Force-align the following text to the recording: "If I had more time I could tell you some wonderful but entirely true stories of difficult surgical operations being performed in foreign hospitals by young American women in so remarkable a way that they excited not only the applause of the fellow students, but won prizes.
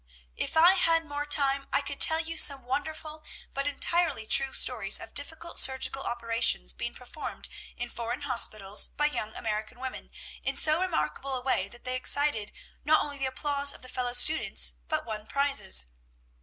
"If 0.35 0.57
I 0.57 0.73
had 0.73 1.05
more 1.05 1.27
time 1.27 1.67
I 1.71 1.81
could 1.83 2.01
tell 2.01 2.19
you 2.19 2.35
some 2.35 2.63
wonderful 2.63 3.23
but 3.53 3.67
entirely 3.67 4.25
true 4.25 4.51
stories 4.51 4.97
of 4.97 5.13
difficult 5.13 5.59
surgical 5.59 6.01
operations 6.01 6.73
being 6.73 6.95
performed 6.95 7.47
in 7.77 7.87
foreign 7.91 8.21
hospitals 8.21 8.87
by 8.87 9.05
young 9.05 9.35
American 9.35 9.79
women 9.79 10.09
in 10.43 10.57
so 10.57 10.81
remarkable 10.81 11.35
a 11.35 11.43
way 11.43 11.67
that 11.67 11.83
they 11.83 11.95
excited 11.95 12.51
not 12.83 13.03
only 13.05 13.19
the 13.19 13.27
applause 13.29 13.73
of 13.73 13.83
the 13.83 13.89
fellow 13.89 14.13
students, 14.13 14.73
but 14.87 15.05
won 15.05 15.27
prizes. 15.27 15.91